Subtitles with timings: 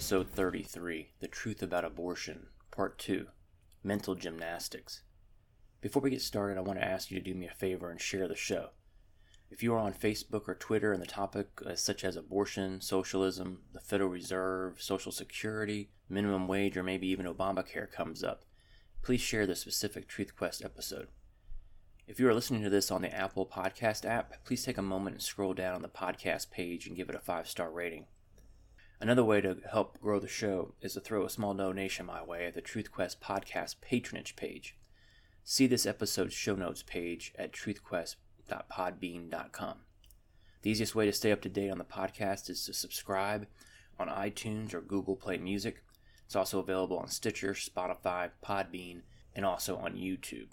[0.00, 3.26] episode 33 The Truth About Abortion, Part 2
[3.84, 5.02] Mental Gymnastics.
[5.82, 8.00] Before we get started, I want to ask you to do me a favor and
[8.00, 8.70] share the show.
[9.50, 13.60] If you are on Facebook or Twitter and the topic uh, such as abortion, socialism,
[13.74, 18.46] the Federal Reserve, Social Security, minimum wage, or maybe even Obamacare comes up,
[19.02, 21.08] please share the specific Truth Quest episode.
[22.06, 25.16] If you are listening to this on the Apple Podcast app, please take a moment
[25.16, 28.06] and scroll down on the podcast page and give it a five star rating.
[29.00, 32.44] Another way to help grow the show is to throw a small donation my way
[32.46, 34.76] at the TruthQuest podcast patronage page.
[35.42, 39.76] See this episode's show notes page at truthquest.podbean.com.
[40.62, 43.46] The easiest way to stay up to date on the podcast is to subscribe
[43.98, 45.82] on iTunes or Google Play Music.
[46.26, 49.00] It's also available on Stitcher, Spotify, Podbean,
[49.34, 50.48] and also on YouTube.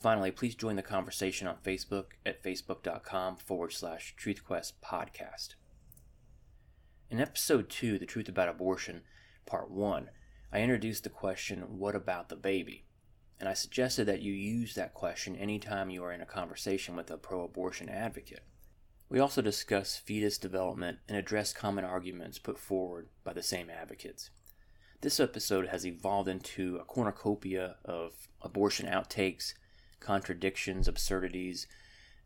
[0.00, 5.56] Finally, please join the conversation on Facebook at facebook.com forward slash truthquest podcast.
[7.12, 9.02] In episode 2, The Truth About Abortion,
[9.44, 10.08] part 1,
[10.50, 12.86] I introduced the question, What about the baby?
[13.38, 17.10] And I suggested that you use that question anytime you are in a conversation with
[17.10, 18.44] a pro abortion advocate.
[19.10, 24.30] We also discuss fetus development and address common arguments put forward by the same advocates.
[25.02, 29.52] This episode has evolved into a cornucopia of abortion outtakes,
[30.00, 31.66] contradictions, absurdities,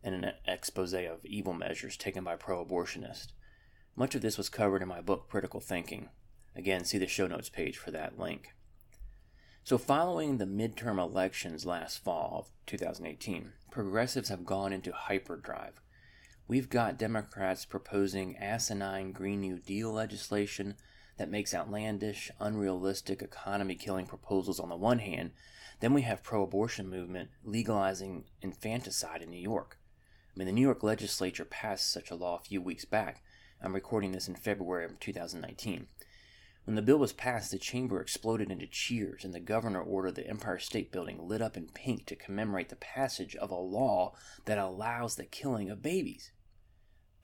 [0.01, 3.33] and an expose of evil measures taken by pro abortionists.
[3.99, 6.09] Much of this was covered in my book, Critical Thinking.
[6.55, 8.53] Again, see the show notes page for that link.
[9.63, 15.81] So, following the midterm elections last fall of 2018, progressives have gone into hyperdrive.
[16.47, 20.75] We've got Democrats proposing asinine Green New Deal legislation
[21.17, 25.31] that makes outlandish, unrealistic, economy killing proposals on the one hand.
[25.79, 29.79] Then we have pro abortion movement legalizing infanticide in New York.
[30.35, 33.23] I mean, the New York legislature passed such a law a few weeks back,
[33.59, 35.87] I'm recording this in February of 2019.
[36.65, 40.27] When the bill was passed, the chamber exploded into cheers, and the governor ordered the
[40.27, 44.13] Empire State Building lit up in pink to commemorate the passage of a law
[44.45, 46.31] that allows the killing of babies.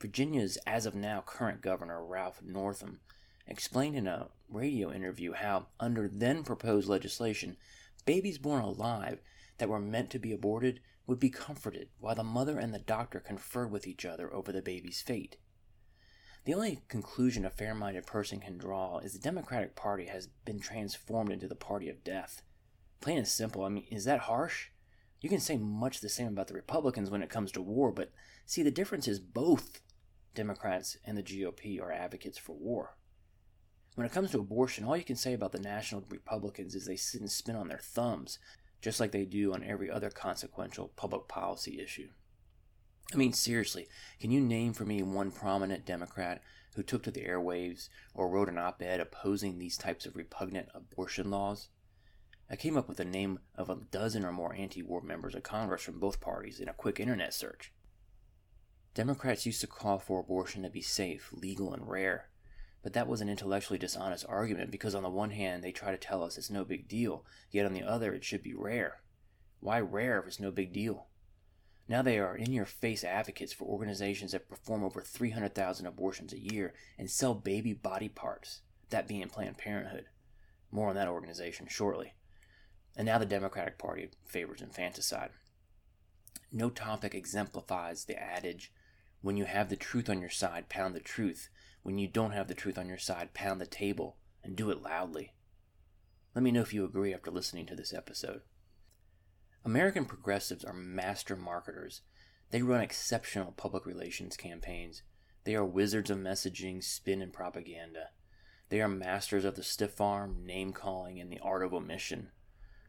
[0.01, 3.00] Virginia's as of now current governor, Ralph Northam,
[3.45, 7.57] explained in a radio interview how, under then proposed legislation,
[8.05, 9.19] babies born alive
[9.59, 13.19] that were meant to be aborted would be comforted while the mother and the doctor
[13.19, 15.38] conferred with each other over the baby's fate.
[16.45, 20.59] The only conclusion a fair minded person can draw is the Democratic Party has been
[20.59, 22.41] transformed into the party of death.
[22.99, 24.69] Plain and simple, I mean, is that harsh?
[25.21, 28.11] You can say much the same about the Republicans when it comes to war, but
[28.45, 29.79] see, the difference is both
[30.35, 32.97] Democrats and the GOP are advocates for war.
[33.95, 36.97] When it comes to abortion, all you can say about the National Republicans is they
[36.97, 38.39] sit and spin on their thumbs,
[38.81, 42.09] just like they do on every other consequential public policy issue.
[43.11, 43.87] I mean, seriously,
[44.19, 46.41] can you name for me one prominent Democrat
[46.75, 50.69] who took to the airwaves or wrote an op ed opposing these types of repugnant
[50.73, 51.69] abortion laws?
[52.49, 55.43] I came up with the name of a dozen or more anti war members of
[55.43, 57.71] Congress from both parties in a quick internet search.
[58.93, 62.29] Democrats used to call for abortion to be safe, legal, and rare.
[62.83, 65.97] But that was an intellectually dishonest argument because, on the one hand, they try to
[65.97, 69.01] tell us it's no big deal, yet on the other, it should be rare.
[69.59, 71.07] Why rare if it's no big deal?
[71.88, 76.39] Now they are in your face advocates for organizations that perform over 300,000 abortions a
[76.39, 80.05] year and sell baby body parts, that being Planned Parenthood.
[80.71, 82.13] More on that organization shortly.
[82.95, 85.31] And now the Democratic Party favors infanticide.
[86.51, 88.71] No topic exemplifies the adage
[89.21, 91.50] when you have the truth on your side, pound the truth.
[91.81, 94.81] When you don't have the truth on your side, pound the table and do it
[94.81, 95.33] loudly.
[96.35, 98.41] Let me know if you agree after listening to this episode.
[99.66, 102.01] American progressives are master marketers.
[102.51, 105.03] They run exceptional public relations campaigns.
[105.46, 108.09] They are wizards of messaging, spin, and propaganda.
[108.69, 112.31] They are masters of the stiff arm, name calling, and the art of omission.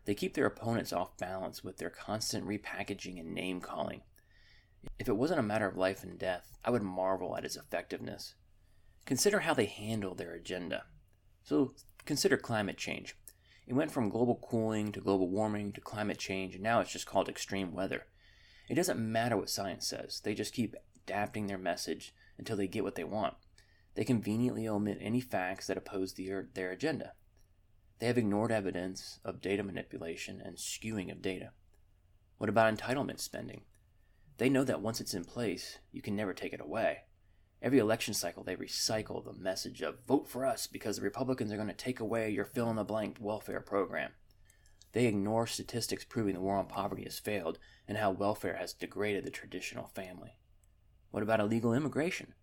[0.04, 4.02] They keep their opponents off balance with their constant repackaging and name calling.
[4.98, 8.34] If it wasn't a matter of life and death, I would marvel at its effectiveness.
[9.06, 10.84] Consider how they handle their agenda.
[11.44, 11.74] So,
[12.04, 13.16] consider climate change.
[13.66, 17.06] It went from global cooling to global warming to climate change, and now it's just
[17.06, 18.06] called extreme weather.
[18.68, 22.84] It doesn't matter what science says, they just keep adapting their message until they get
[22.84, 23.34] what they want.
[23.94, 27.12] They conveniently omit any facts that oppose the, er, their agenda.
[27.98, 31.52] They have ignored evidence of data manipulation and skewing of data.
[32.38, 33.62] What about entitlement spending?
[34.38, 37.04] They know that once it's in place, you can never take it away.
[37.62, 41.56] Every election cycle, they recycle the message of vote for us because the Republicans are
[41.56, 44.12] going to take away your fill in the blank welfare program.
[44.92, 47.58] They ignore statistics proving the war on poverty has failed
[47.88, 50.36] and how welfare has degraded the traditional family.
[51.10, 52.34] What about illegal immigration?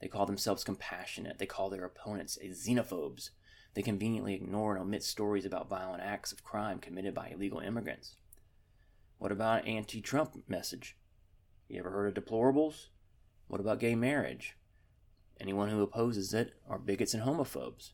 [0.00, 1.38] They call themselves compassionate.
[1.38, 3.30] They call their opponents xenophobes.
[3.74, 8.16] They conveniently ignore and omit stories about violent acts of crime committed by illegal immigrants.
[9.18, 10.96] What about an anti Trump message?
[11.68, 12.88] You ever heard of deplorables?
[13.48, 14.56] What about gay marriage?
[15.40, 17.90] Anyone who opposes it are bigots and homophobes.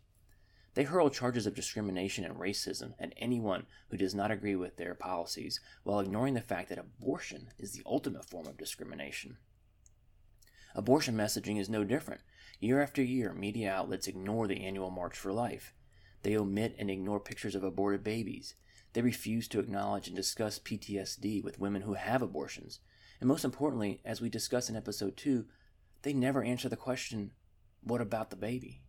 [0.75, 4.94] They hurl charges of discrimination and racism at anyone who does not agree with their
[4.94, 9.38] policies while ignoring the fact that abortion is the ultimate form of discrimination.
[10.75, 12.20] Abortion messaging is no different.
[12.61, 15.75] Year after year, media outlets ignore the annual March for Life.
[16.23, 18.55] They omit and ignore pictures of aborted babies.
[18.93, 22.79] They refuse to acknowledge and discuss PTSD with women who have abortions.
[23.21, 25.45] And most importantly, as we discuss in episode 2,
[26.03, 27.33] they never answer the question
[27.83, 28.83] what about the baby?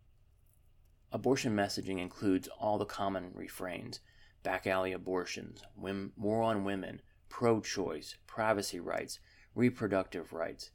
[1.11, 3.99] Abortion messaging includes all the common refrains
[4.43, 9.19] back alley abortions, war on women, pro choice, privacy rights,
[9.53, 10.71] reproductive rights.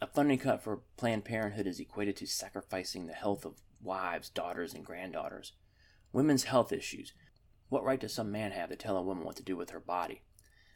[0.00, 4.74] A funding cut for Planned Parenthood is equated to sacrificing the health of wives, daughters,
[4.74, 5.52] and granddaughters.
[6.12, 7.12] Women's health issues.
[7.68, 9.80] What right does some man have to tell a woman what to do with her
[9.80, 10.22] body?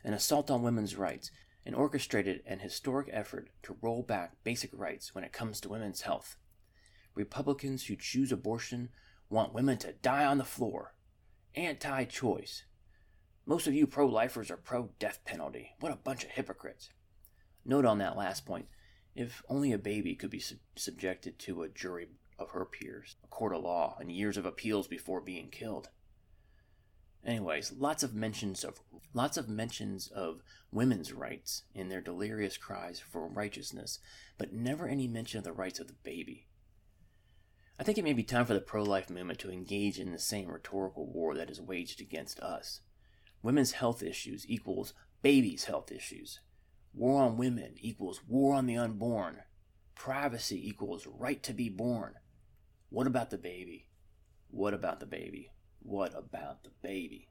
[0.02, 1.30] An assault on women's rights,
[1.66, 6.02] an orchestrated and historic effort to roll back basic rights when it comes to women's
[6.02, 6.36] health.
[7.14, 8.88] Republicans who choose abortion
[9.28, 10.94] want women to die on the floor.
[11.56, 12.62] Anti choice.
[13.44, 15.74] Most of you pro lifers are pro death penalty.
[15.80, 16.90] What a bunch of hypocrites.
[17.64, 18.66] Note on that last point
[19.16, 22.08] if only a baby could be sub- subjected to a jury
[22.38, 25.88] of her peers, a court of law, and years of appeals before being killed.
[27.26, 28.80] Anyways, lots of mentions of
[29.12, 33.98] lots of mentions of women's rights in their delirious cries for righteousness,
[34.38, 36.46] but never any mention of the rights of the baby.
[37.80, 40.20] I think it may be time for the pro life movement to engage in the
[40.20, 42.80] same rhetorical war that is waged against us.
[43.42, 46.38] Women's health issues equals babies' health issues.
[46.94, 49.40] War on women equals war on the unborn.
[49.96, 52.14] Privacy equals right to be born.
[52.88, 53.88] What about the baby?
[54.48, 55.50] What about the baby?
[55.86, 57.28] What about the baby?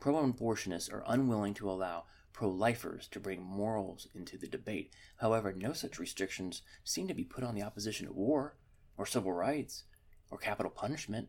[0.00, 4.92] Pro abortionists are unwilling to allow pro lifers to bring morals into the debate.
[5.18, 8.56] However, no such restrictions seem to be put on the opposition to war
[8.98, 9.84] or civil rights,
[10.28, 11.28] or capital punishment,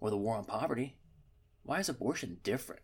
[0.00, 0.98] or the war on poverty.
[1.62, 2.82] Why is abortion different?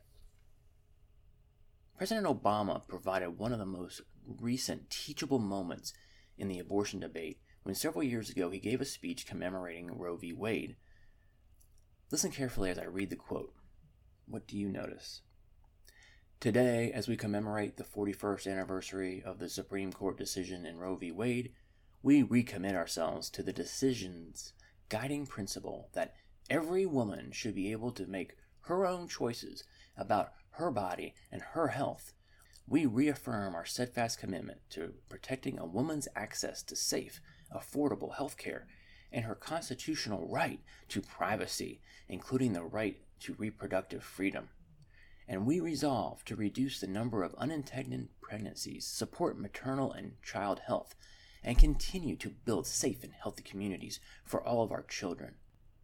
[1.99, 5.93] President Obama provided one of the most recent teachable moments
[6.39, 10.33] in the abortion debate when several years ago he gave a speech commemorating Roe v.
[10.33, 10.77] Wade.
[12.11, 13.55] Listen carefully as I read the quote.
[14.27, 15.23] What do you notice?
[16.39, 21.11] Today, as we commemorate the 41st anniversary of the Supreme Court decision in Roe v.
[21.11, 21.53] Wade,
[22.03, 24.53] we recommit ourselves to the decision's
[24.91, 26.15] guiding principle that
[26.51, 29.65] every woman should be able to make her own choices
[29.97, 32.13] about her body and her health.
[32.67, 38.67] We reaffirm our steadfast commitment to protecting a woman's access to safe, affordable health care
[39.15, 44.49] and her constitutional right to privacy, including the right to reproductive freedom.
[45.29, 50.95] And we resolve to reduce the number of unintended pregnancies, support maternal and child health,
[51.43, 55.35] and continue to build safe and healthy communities for all of our children.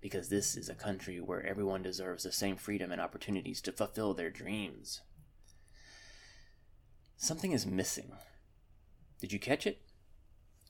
[0.00, 4.12] Because this is a country where everyone deserves the same freedom and opportunities to fulfill
[4.12, 5.02] their dreams.
[7.16, 8.12] Something is missing.
[9.20, 9.82] Did you catch it?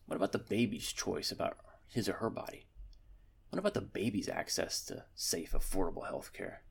[0.07, 1.57] What about the baby's choice about
[1.91, 2.67] his or her body?
[3.51, 6.63] What about the baby's access to safe, affordable health care?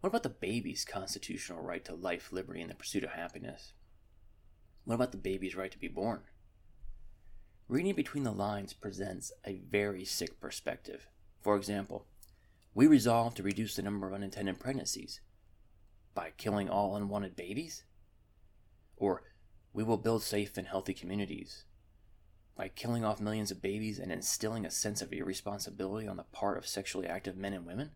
[0.00, 3.72] What about the baby's constitutional right to life, liberty, and the pursuit of happiness?
[4.84, 6.22] What about the baby's right to be born?
[7.68, 11.08] Reading between the lines presents a very sick perspective.
[11.40, 12.06] For example,
[12.74, 15.20] we resolve to reduce the number of unintended pregnancies
[16.14, 17.84] by killing all unwanted babies?
[18.96, 19.22] Or
[19.72, 21.64] we will build safe and healthy communities
[22.56, 26.56] by killing off millions of babies and instilling a sense of irresponsibility on the part
[26.56, 27.90] of sexually active men and women?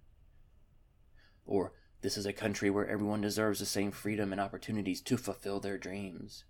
[1.47, 5.61] Or this is a country where everyone deserves the same freedom and opportunities to fulfill
[5.61, 6.45] their dreams.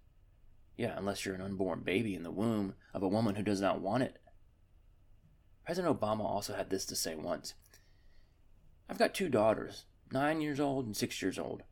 [0.76, 3.80] Yeah, unless you're an unborn baby in the womb of a woman who does not
[3.80, 4.18] want it.
[5.64, 7.54] President Obama also had this to say once
[8.88, 11.62] I've got two daughters, nine years old and six years old.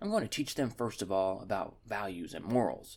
[0.00, 2.96] I'm going to teach them, first of all, about values and morals.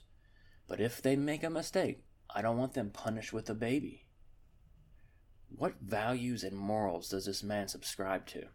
[0.65, 4.05] But if they make a mistake, I don't want them punished with a baby.
[5.49, 8.47] What values and morals does this man subscribe to?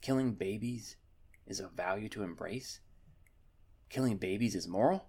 [0.00, 0.96] Killing babies
[1.46, 2.80] is a value to embrace?
[3.88, 5.08] Killing babies is moral?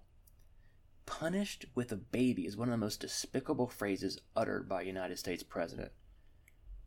[1.08, 5.18] punished with a baby is one of the most despicable phrases uttered by a United
[5.18, 5.90] States president.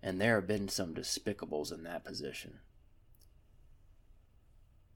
[0.04, 2.60] And there have been some despicables in that position.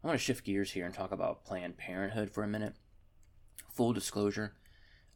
[0.03, 2.75] I want to shift gears here and talk about Planned Parenthood for a minute.
[3.73, 4.53] Full disclosure,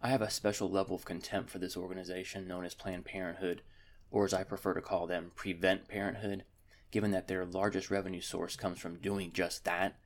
[0.02, 3.64] I have a special level of contempt for this organization known as Planned Parenthood,
[4.10, 6.46] or as I prefer to call them, Prevent Parenthood,
[6.90, 9.98] given that their largest revenue source comes from doing just that.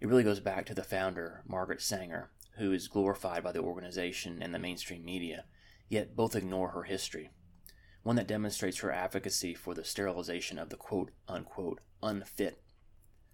[0.00, 4.42] It really goes back to the founder, Margaret Sanger, who is glorified by the organization
[4.42, 5.44] and the mainstream media,
[5.88, 7.30] yet both ignore her history.
[8.02, 12.62] One that demonstrates her advocacy for the sterilization of the quote unquote unfit.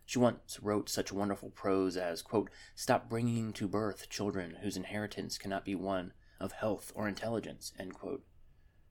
[0.08, 5.36] She once wrote such wonderful prose as, quote, Stop bringing to birth children whose inheritance
[5.36, 7.72] cannot be one of health or intelligence.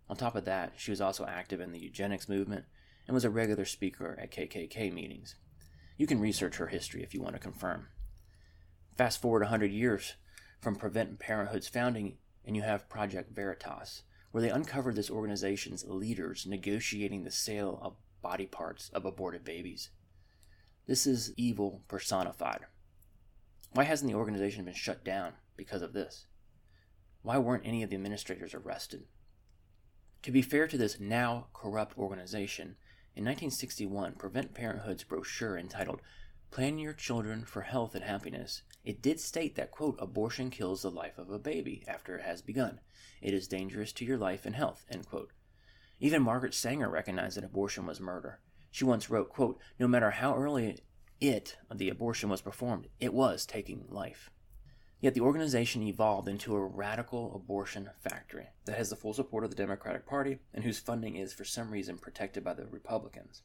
[0.10, 2.65] On top of that, she was also active in the eugenics movement
[3.07, 5.36] and was a regular speaker at KKK meetings.
[5.98, 7.88] You can research her history if you want to confirm.
[8.98, 10.15] Fast forward 100 years
[10.60, 16.45] from Prevent Parenthood's founding, and you have Project Veritas, where they uncovered this organization's leaders
[16.45, 19.91] negotiating the sale of body parts of aborted babies.
[20.88, 22.65] This is evil personified.
[23.72, 26.25] Why hasn't the organization been shut down because of this?
[27.24, 29.06] Why weren't any of the administrators arrested?
[30.22, 32.75] To be fair to this now corrupt organization,
[33.15, 36.01] in 1961, Prevent Parenthood's brochure entitled
[36.51, 40.92] Plan Your Children for Health and Happiness, it did state that, quote, abortion kills the
[40.92, 42.80] life of a baby after it has begun.
[43.22, 45.32] It is dangerous to your life and health, end quote.
[46.00, 48.39] Even Margaret Sanger recognized that abortion was murder.
[48.75, 50.84] She once wrote, quote, No matter how early
[51.22, 54.29] it, the abortion, was performed, it was taking life.
[55.00, 59.50] Yet the organization evolved into a radical abortion factory that has the full support of
[59.50, 63.44] the Democratic Party and whose funding is, for some reason, protected by the Republicans.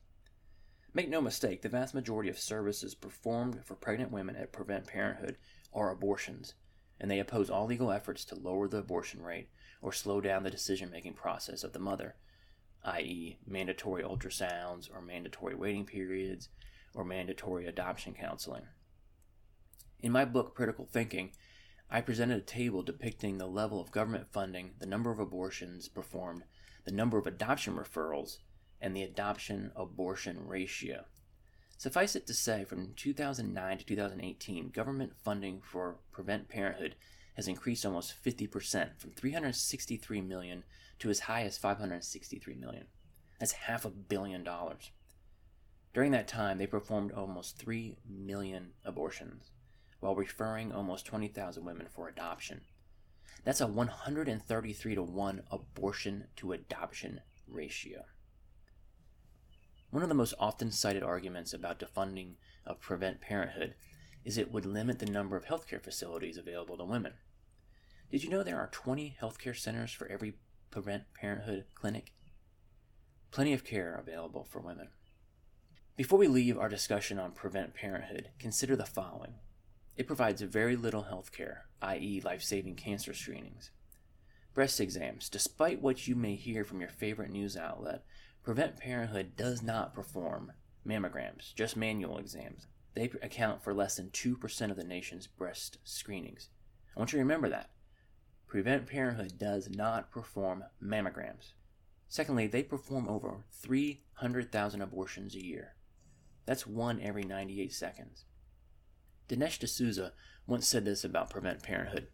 [0.92, 5.36] Make no mistake, the vast majority of services performed for pregnant women at Prevent Parenthood
[5.72, 6.54] are abortions,
[6.98, 10.50] and they oppose all legal efforts to lower the abortion rate or slow down the
[10.50, 12.16] decision making process of the mother,
[12.84, 16.48] i.e., mandatory ultrasounds or mandatory waiting periods
[16.94, 18.64] or mandatory adoption counseling.
[20.00, 21.32] In my book, Critical Thinking,
[21.90, 26.44] I presented a table depicting the level of government funding, the number of abortions performed,
[26.84, 28.38] the number of adoption referrals,
[28.80, 31.04] and the adoption abortion ratio.
[31.76, 36.94] Suffice it to say, from 2009 to 2018, government funding for Prevent Parenthood
[37.34, 40.64] has increased almost 50%, from 363 million
[40.98, 42.86] to as high as 563 million.
[43.38, 44.90] That's half a billion dollars.
[45.92, 49.50] During that time, they performed almost 3 million abortions,
[49.98, 52.60] while referring almost 20,000 women for adoption.
[53.44, 58.04] That's a 133 to 1 abortion to adoption ratio.
[59.90, 62.34] One of the most often cited arguments about defunding
[62.64, 63.74] of Prevent Parenthood
[64.24, 67.14] is it would limit the number of healthcare facilities available to women.
[68.10, 70.34] Did you know there are 20 healthcare centers for every
[70.70, 72.12] Prevent Parenthood clinic?
[73.30, 74.88] Plenty of care available for women.
[75.96, 79.34] Before we leave our discussion on Prevent Parenthood, consider the following.
[79.96, 83.70] It provides very little health care, i.e., life saving cancer screenings.
[84.54, 88.04] Breast exams, despite what you may hear from your favorite news outlet,
[88.42, 90.52] Prevent Parenthood does not perform
[90.86, 92.66] mammograms, just manual exams.
[92.94, 96.48] They account for less than 2% of the nation's breast screenings.
[96.94, 97.70] I want you to remember that.
[98.46, 101.52] Prevent Parenthood does not perform mammograms.
[102.08, 105.76] Secondly, they perform over 300,000 abortions a year.
[106.46, 108.24] That's one every 98 seconds.
[109.28, 110.12] Dinesh D'Souza
[110.48, 112.08] once said this about Prevent Parenthood.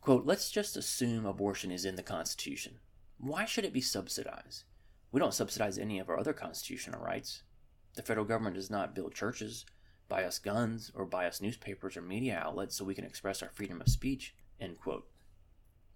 [0.00, 2.80] Quote, let's just assume abortion is in the Constitution.
[3.18, 4.64] Why should it be subsidized?
[5.12, 7.44] We don't subsidize any of our other constitutional rights.
[7.94, 9.64] The federal government does not build churches,
[10.08, 13.50] buy us guns, or buy us newspapers or media outlets so we can express our
[13.50, 14.34] freedom of speech.
[14.60, 15.06] End quote.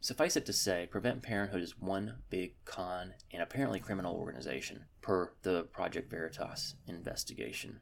[0.02, 5.32] Suffice it to say, Prevent Parenthood is one big con and apparently criminal organization, per
[5.42, 7.80] the Project Veritas investigation,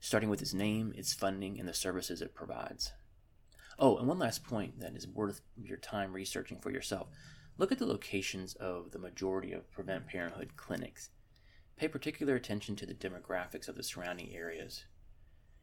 [0.00, 2.92] starting with its name, its funding, and the services it provides.
[3.78, 7.08] Oh, and one last point that is worth your time researching for yourself.
[7.58, 11.10] Look at the locations of the majority of Prevent Parenthood clinics.
[11.76, 14.84] Pay particular attention to the demographics of the surrounding areas.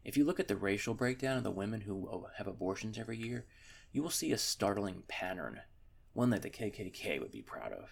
[0.03, 3.17] If you look at the racial breakdown of the women who oh, have abortions every
[3.17, 3.45] year,
[3.91, 5.61] you will see a startling pattern,
[6.13, 7.89] one that the KKK would be proud of.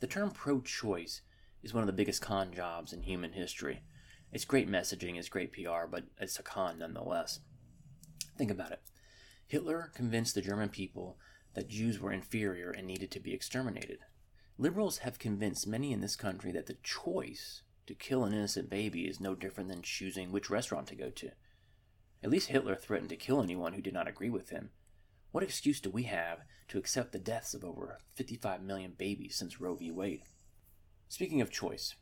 [0.00, 1.22] The term pro choice
[1.62, 3.82] is one of the biggest con jobs in human history.
[4.32, 7.40] It's great messaging, it's great PR, but it's a con nonetheless.
[8.36, 8.80] Think about it.
[9.46, 11.18] Hitler convinced the German people
[11.54, 13.98] that Jews were inferior and needed to be exterminated.
[14.58, 19.02] Liberals have convinced many in this country that the choice to kill an innocent baby
[19.02, 21.30] is no different than choosing which restaurant to go to.
[22.22, 24.70] At least Hitler threatened to kill anyone who did not agree with him.
[25.32, 29.60] What excuse do we have to accept the deaths of over 55 million babies since
[29.60, 29.90] Roe v.
[29.90, 30.22] Wade?
[31.08, 31.96] Speaking of choice,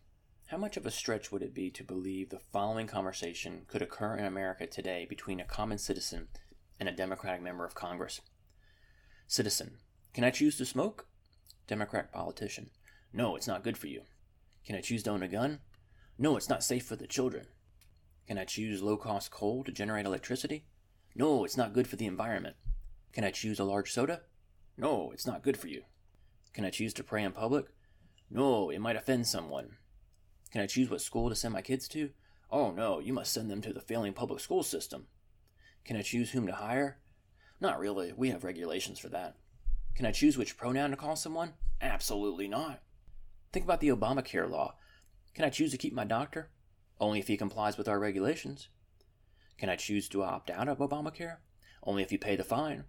[0.49, 4.17] how much of a stretch would it be to believe the following conversation could occur
[4.17, 6.29] in America today between a common citizen
[6.81, 8.21] and a Democratic member of Congress.
[9.29, 9.77] Citizen,
[10.15, 11.07] can I choose to smoke?
[11.69, 12.71] Democrat politician,
[13.13, 14.03] no, it's not good for you.
[14.67, 15.61] Can I choose to own a gun?
[16.23, 17.47] No, it's not safe for the children.
[18.27, 20.67] Can I choose low cost coal to generate electricity?
[21.15, 22.57] No, it's not good for the environment.
[23.15, 24.21] Can I choose a large soda?
[24.77, 25.85] No, it's not good for you.
[26.53, 27.69] Can I choose to pray in public?
[28.31, 29.79] No, it might offend someone.
[30.53, 32.11] Can I choose what school to send my kids to?
[32.51, 35.07] Oh no, you must send them to the failing public school system.
[35.87, 36.99] Can I choose whom to hire?
[37.63, 39.37] Not really, we have regulations for that.
[39.95, 41.55] Can I choose which pronoun to call someone?
[41.81, 42.83] Absolutely not.
[43.55, 44.75] Think about the Obamacare law.
[45.35, 46.51] Can I choose to keep my doctor?
[46.99, 48.69] Only if he complies with our regulations.
[49.59, 51.39] Can I choose to opt out of Obamacare?
[51.83, 52.85] Only if you pay the fine.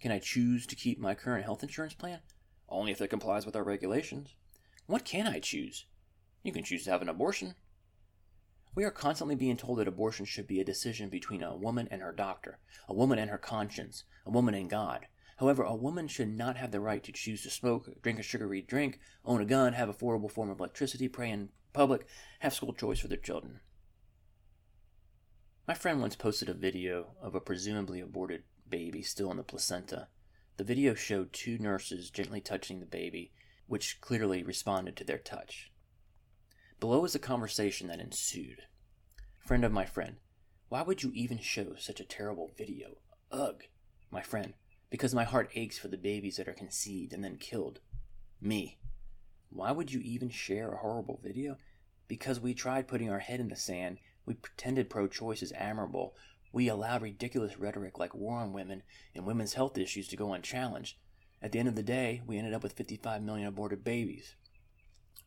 [0.00, 2.20] Can I choose to keep my current health insurance plan?
[2.68, 4.34] Only if it complies with our regulations.
[4.86, 5.86] What can I choose?
[6.42, 7.54] You can choose to have an abortion.
[8.74, 12.02] We are constantly being told that abortion should be a decision between a woman and
[12.02, 15.06] her doctor, a woman and her conscience, a woman and God.
[15.38, 18.62] However, a woman should not have the right to choose to smoke, drink a sugary
[18.62, 22.06] drink, own a gun, have affordable form of electricity, pray in public,
[22.40, 23.60] have school choice for their children.
[25.66, 30.08] My friend once posted a video of a presumably aborted baby still in the placenta.
[30.56, 33.32] The video showed two nurses gently touching the baby,
[33.66, 35.72] which clearly responded to their touch.
[36.78, 38.62] Below is a conversation that ensued.
[39.38, 40.16] Friend of my friend,
[40.68, 42.98] why would you even show such a terrible video?
[43.32, 43.64] Ugh,
[44.10, 44.54] my friend,
[44.94, 47.80] because my heart aches for the babies that are conceived and then killed.
[48.40, 48.78] Me.
[49.50, 51.56] Why would you even share a horrible video?
[52.06, 56.14] Because we tried putting our head in the sand, we pretended pro choice is admirable,
[56.52, 58.84] we allowed ridiculous rhetoric like war on women
[59.16, 60.96] and women's health issues to go unchallenged.
[61.42, 64.36] At the end of the day, we ended up with 55 million aborted babies.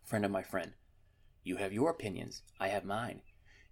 [0.05, 0.75] Friend of my friend,
[1.43, 3.21] you have your opinions, I have mine.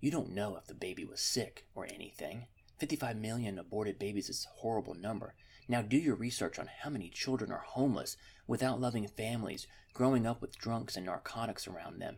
[0.01, 2.47] You don't know if the baby was sick or anything.
[2.79, 5.35] 55 million aborted babies is a horrible number.
[5.67, 10.41] Now do your research on how many children are homeless, without loving families, growing up
[10.41, 12.17] with drunks and narcotics around them.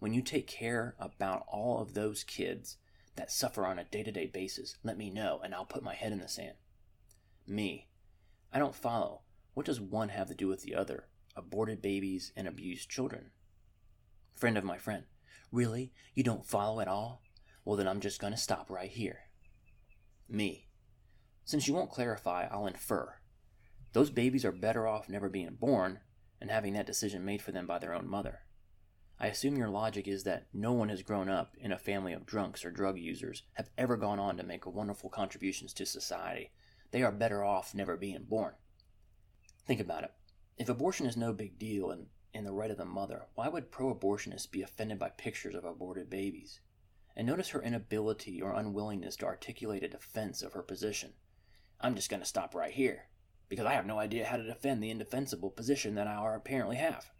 [0.00, 2.78] When you take care about all of those kids
[3.16, 5.94] that suffer on a day to day basis, let me know and I'll put my
[5.94, 6.54] head in the sand.
[7.46, 7.88] Me.
[8.52, 9.22] I don't follow.
[9.54, 11.08] What does one have to do with the other?
[11.36, 13.30] Aborted babies and abused children.
[14.34, 15.04] Friend of my friend.
[15.52, 15.92] Really?
[16.14, 17.22] You don't follow at all?
[17.64, 19.20] Well, then I'm just going to stop right here.
[20.28, 20.66] Me.
[21.44, 23.16] Since you won't clarify, I'll infer.
[23.92, 26.00] Those babies are better off never being born
[26.40, 28.40] and having that decision made for them by their own mother.
[29.18, 32.26] I assume your logic is that no one has grown up in a family of
[32.26, 36.50] drunks or drug users, have ever gone on to make wonderful contributions to society.
[36.90, 38.54] They are better off never being born.
[39.66, 40.12] Think about it.
[40.58, 43.70] If abortion is no big deal and in the right of the mother, why would
[43.70, 46.60] pro abortionists be offended by pictures of aborted babies?
[47.14, 51.12] And notice her inability or unwillingness to articulate a defense of her position.
[51.82, 53.06] I'm just going to stop right here,
[53.48, 57.10] because I have no idea how to defend the indefensible position that I apparently have.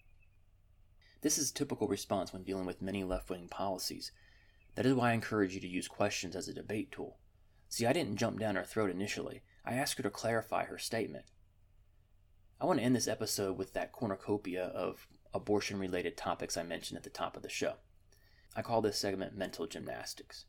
[1.21, 4.13] This is a typical response when dealing with many left wing policies.
[4.77, 7.19] That is why I encourage you to use questions as a debate tool.
[7.69, 11.27] See, I didn't jump down her throat initially, I asked her to clarify her statement.
[12.61, 16.99] I want to end this episode with that cornucopia of abortion related topics I mentioned
[16.99, 17.75] at the top of the show.
[18.55, 20.45] I call this segment mental gymnastics.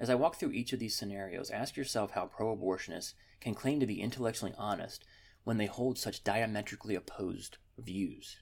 [0.00, 3.80] As I walk through each of these scenarios, ask yourself how pro abortionists can claim
[3.80, 5.04] to be intellectually honest
[5.44, 8.40] when they hold such diametrically opposed views.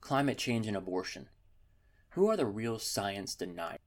[0.00, 1.28] Climate change and abortion.
[2.10, 3.78] Who are the real science deniers?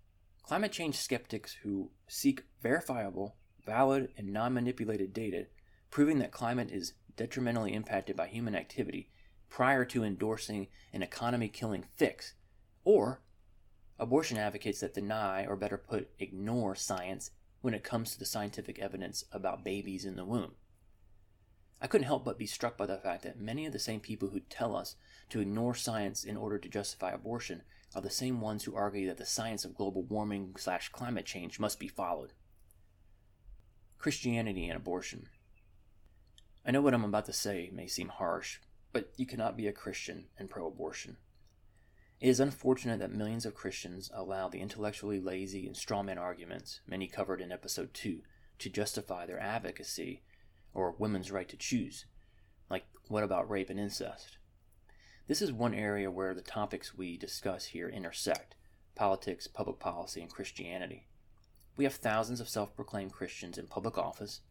[0.44, 5.48] Climate change skeptics who seek verifiable, valid, and non manipulated data
[5.90, 9.10] proving that climate is detrimentally impacted by human activity
[9.50, 12.34] prior to endorsing an economy killing fix,
[12.84, 13.22] or
[14.04, 18.78] abortion advocates that deny, or better put, ignore science when it comes to the scientific
[18.78, 20.52] evidence about babies in the womb.
[21.82, 24.30] I couldn't help but be struck by the fact that many of the same people
[24.30, 24.98] who tell us
[25.30, 27.62] to ignore science in order to justify abortion
[27.96, 31.60] are the same ones who argue that the science of global warming slash climate change
[31.60, 32.34] must be followed.
[33.98, 35.30] Christianity and abortion.
[36.66, 38.60] I know what I'm about to say may seem harsh,
[38.92, 41.16] but you cannot be a Christian and pro abortion.
[42.20, 47.08] It is unfortunate that millions of Christians allow the intellectually lazy and strawman arguments, many
[47.08, 48.22] covered in episode 2,
[48.60, 50.24] to justify their advocacy
[50.74, 52.06] or women's right to choose.
[52.70, 54.38] Like, what about rape and incest?
[55.28, 58.56] This is one area where the topics we discuss here intersect
[58.96, 61.08] politics, public policy, and Christianity.
[61.76, 64.42] We have thousands of self proclaimed Christians in public office,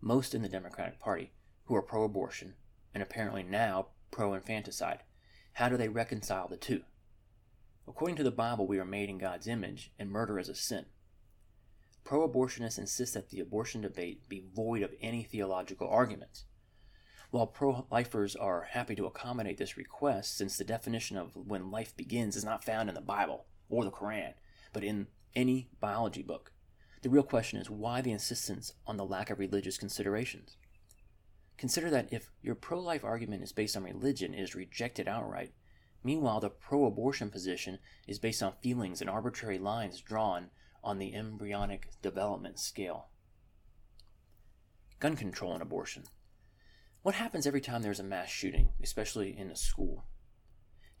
[0.00, 1.32] most in the Democratic Party,
[1.64, 2.54] who are pro abortion,
[2.92, 5.02] and apparently now pro infanticide.
[5.54, 6.82] How do they reconcile the two?
[7.88, 10.86] According to the Bible, we are made in God's image, and murder is a sin.
[12.04, 16.44] pro abortionists insist that the abortion debate be void of any theological arguments.
[17.30, 21.96] While pro lifers are happy to accommodate this request, since the definition of when life
[21.96, 24.34] begins is not found in the Bible or the Quran,
[24.72, 26.52] but in any biology book,
[27.02, 30.56] the real question is why the insistence on the lack of religious considerations?
[31.56, 35.52] Consider that if your pro life argument is based on religion, it is rejected outright.
[36.06, 40.50] Meanwhile, the pro abortion position is based on feelings and arbitrary lines drawn
[40.84, 43.08] on the embryonic development scale.
[45.00, 46.04] Gun control and abortion.
[47.02, 50.04] What happens every time there's a mass shooting, especially in a school?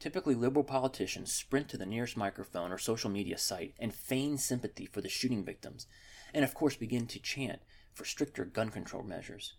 [0.00, 4.86] Typically, liberal politicians sprint to the nearest microphone or social media site and feign sympathy
[4.86, 5.86] for the shooting victims,
[6.34, 7.60] and of course begin to chant
[7.94, 9.54] for stricter gun control measures.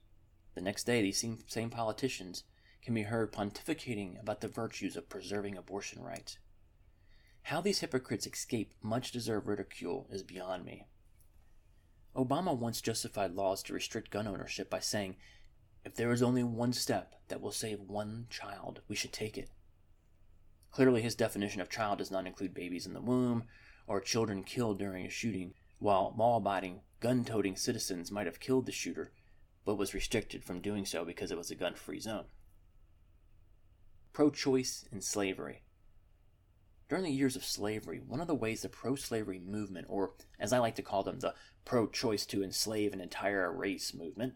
[0.56, 2.44] The next day, these same, same politicians
[2.88, 6.38] can be heard pontificating about the virtues of preserving abortion rights.
[7.42, 10.86] How these hypocrites escape much deserved ridicule is beyond me.
[12.16, 15.18] Obama once justified laws to restrict gun ownership by saying,
[15.84, 19.50] if there is only one step that will save one child, we should take it.
[20.72, 23.44] Clearly, his definition of child does not include babies in the womb
[23.86, 28.66] or children killed during a shooting, while law abiding, gun toting citizens might have killed
[28.66, 29.12] the shooter
[29.66, 32.24] but was restricted from doing so because it was a gun free zone.
[34.18, 35.62] Pro choice and slavery.
[36.90, 40.52] During the years of slavery, one of the ways the pro slavery movement, or as
[40.52, 44.34] I like to call them, the pro choice to enslave an entire race movement,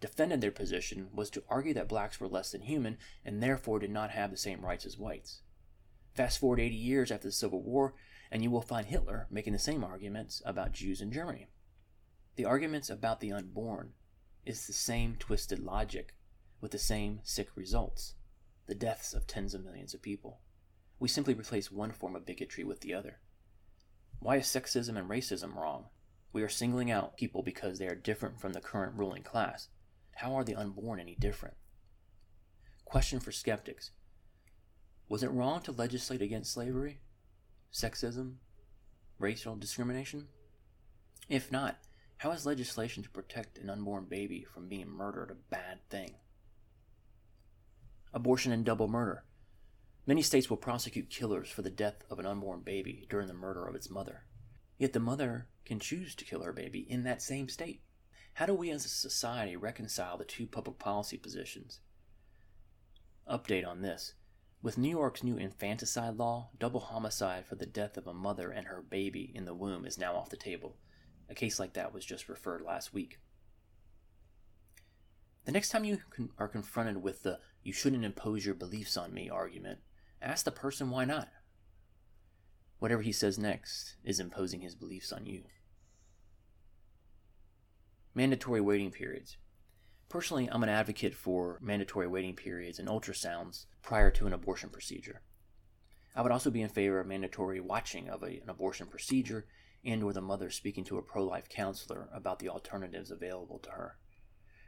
[0.00, 3.90] defended their position was to argue that blacks were less than human and therefore did
[3.90, 5.42] not have the same rights as whites.
[6.14, 7.92] Fast forward 80 years after the Civil War,
[8.30, 11.48] and you will find Hitler making the same arguments about Jews in Germany.
[12.36, 13.92] The arguments about the unborn
[14.46, 16.14] is the same twisted logic
[16.62, 18.14] with the same sick results
[18.66, 20.40] the deaths of tens of millions of people.
[20.98, 23.18] We simply replace one form of bigotry with the other.
[24.20, 25.86] Why is sexism and racism wrong?
[26.32, 29.68] We are singling out people because they are different from the current ruling class.
[30.16, 31.56] How are the unborn any different?
[32.84, 33.90] Question for skeptics
[35.08, 37.00] Was it wrong to legislate against slavery,
[37.72, 38.34] sexism,
[39.18, 40.28] racial discrimination?
[41.28, 41.78] If not,
[42.18, 46.14] how is legislation to protect an unborn baby from being murdered a bad thing?
[48.12, 49.24] Abortion and double murder.
[50.06, 53.66] Many states will prosecute killers for the death of an unborn baby during the murder
[53.66, 54.24] of its mother.
[54.78, 57.82] Yet the mother can choose to kill her baby in that same state.
[58.34, 61.80] How do we as a society reconcile the two public policy positions?
[63.30, 64.14] Update on this.
[64.62, 68.66] With New York's new infanticide law, double homicide for the death of a mother and
[68.66, 70.76] her baby in the womb is now off the table.
[71.28, 73.18] A case like that was just referred last week.
[75.44, 75.98] The next time you
[76.38, 79.80] are confronted with the you shouldn't impose your beliefs on me argument,
[80.20, 81.28] ask the person why not.
[82.78, 85.44] Whatever he says next is imposing his beliefs on you.
[88.14, 89.36] Mandatory waiting periods.
[90.08, 95.22] Personally, I'm an advocate for mandatory waiting periods and ultrasounds prior to an abortion procedure.
[96.14, 99.46] I would also be in favor of mandatory watching of a, an abortion procedure
[99.84, 103.96] and or the mother speaking to a pro-life counselor about the alternatives available to her.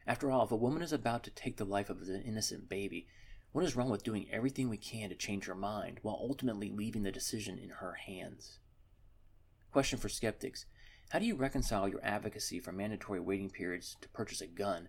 [0.06, 3.06] After all, if a woman is about to take the life of an innocent baby,
[3.52, 7.04] what is wrong with doing everything we can to change her mind while ultimately leaving
[7.04, 8.58] the decision in her hands?
[9.72, 10.66] Question for skeptics
[11.10, 14.88] How do you reconcile your advocacy for mandatory waiting periods to purchase a gun,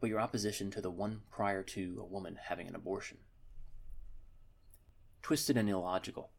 [0.00, 3.18] but your opposition to the one prior to a woman having an abortion?
[5.22, 6.30] Twisted and illogical.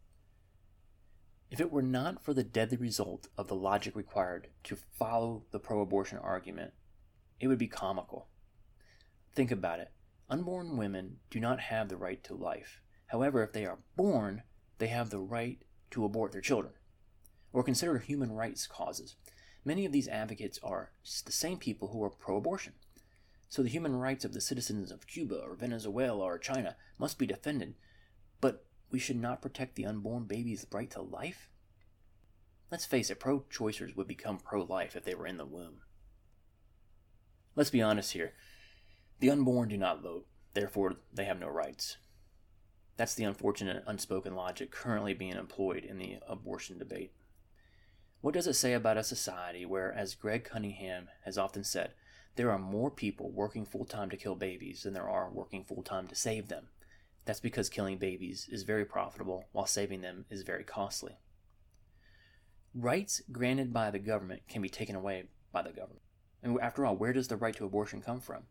[1.50, 5.60] If it were not for the deadly result of the logic required to follow the
[5.60, 6.74] pro abortion argument,
[7.42, 8.28] it would be comical.
[9.34, 9.92] Think about it.
[10.30, 12.82] Unborn women do not have the right to life.
[13.08, 14.44] However, if they are born,
[14.78, 16.74] they have the right to abort their children.
[17.52, 19.16] Or consider human rights causes.
[19.66, 20.92] Many of these advocates are
[21.26, 22.74] the same people who are pro abortion.
[23.50, 27.26] So the human rights of the citizens of Cuba or Venezuela or China must be
[27.26, 27.76] defended.
[28.40, 31.50] But we should not protect the unborn baby's right to life?
[32.72, 35.82] Let's face it, pro choicers would become pro life if they were in the womb.
[37.56, 38.34] Let's be honest here.
[39.20, 41.98] The unborn do not vote, therefore, they have no rights.
[42.98, 47.12] That's the unfortunate unspoken logic currently being employed in the abortion debate.
[48.22, 51.94] What does it say about a society where, as Greg Cunningham has often said,
[52.36, 55.84] there are more people working full time to kill babies than there are working full
[55.84, 56.68] time to save them?
[57.26, 61.18] That's because killing babies is very profitable, while saving them is very costly.
[62.74, 66.02] Rights granted by the government can be taken away by the government.
[66.44, 68.44] And after all, where does the right to abortion come from?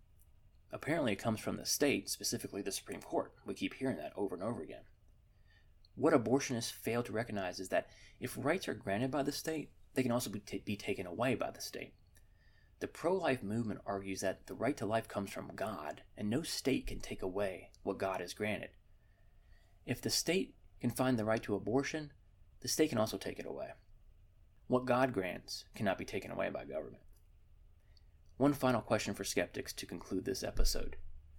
[0.73, 3.33] Apparently, it comes from the state, specifically the Supreme Court.
[3.45, 4.85] We keep hearing that over and over again.
[5.97, 7.89] What abortionists fail to recognize is that
[8.21, 11.35] if rights are granted by the state, they can also be, t- be taken away
[11.35, 11.95] by the state.
[12.79, 16.43] The pro life movement argues that the right to life comes from God, and no
[16.43, 18.71] state can take away what God has granted.
[19.85, 22.13] If the state can find the right to abortion,
[22.61, 23.71] the state can also take it away.
[24.69, 27.03] What God grants cannot be taken away by government.
[28.41, 30.97] One final question for skeptics to conclude this episode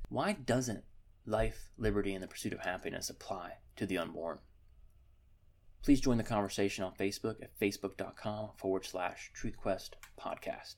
[0.10, 0.84] Why doesn't
[1.26, 4.38] life, liberty, and the pursuit of happiness apply to the unborn?
[5.82, 10.76] Please join the conversation on Facebook at facebook.com forward slash truthquest podcast.